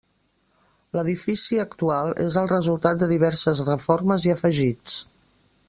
L'edifici 0.99 1.59
actual 1.63 2.09
és 2.25 2.39
el 2.43 2.49
resultat 2.53 3.03
de 3.03 3.11
diverses 3.13 3.63
reformes 3.69 4.27
i 4.31 4.35
afegits. 4.37 4.97